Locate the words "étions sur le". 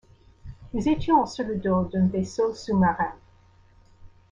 0.89-1.57